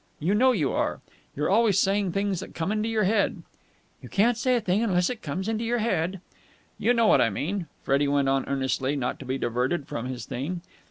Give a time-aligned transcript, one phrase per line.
[0.19, 0.99] You know you are!
[1.35, 3.43] You are always saying things that come into your head."
[4.01, 6.21] "You can't say a thing unless it comes into your head."
[6.79, 10.25] "You know what I mean," Freddie went on earnestly, not to be diverted from his
[10.25, 10.61] theme.